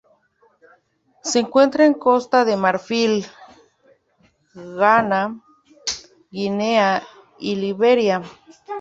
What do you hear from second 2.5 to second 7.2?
Marfil, Ghana, Guinea